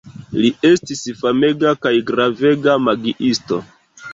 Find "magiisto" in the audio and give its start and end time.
2.87-3.65